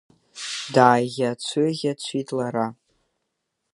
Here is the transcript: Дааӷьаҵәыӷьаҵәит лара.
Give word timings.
Дааӷьаҵәыӷьаҵәит 0.73 2.29
лара. 2.37 2.67